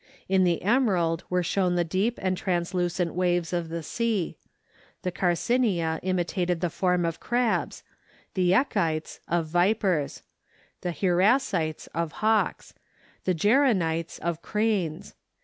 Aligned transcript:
In 0.27 0.45
the 0.45 0.63
emerald 0.63 1.25
were 1.29 1.43
shown 1.43 1.75
the 1.75 1.83
deep 1.83 2.17
and 2.23 2.35
translucent 2.35 3.13
waves 3.13 3.53
of 3.53 3.69
the 3.69 3.83
sea; 3.83 4.35
the 5.03 5.11
carcinia 5.11 5.99
imitated 6.01 6.59
the 6.59 6.71
form 6.71 7.05
of 7.05 7.19
crabs; 7.19 7.83
the 8.33 8.49
echites, 8.49 9.19
of 9.27 9.45
vipers; 9.45 10.23
the 10.81 10.91
hieracites, 10.91 11.87
of 11.93 12.13
hawks; 12.13 12.73
the 13.25 13.35
geranites, 13.35 14.17
of 14.17 14.41
cranes. 14.41 15.13